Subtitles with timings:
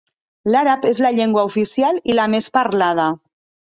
[0.55, 3.11] L'àrab és la llengua oficial i la més parlada.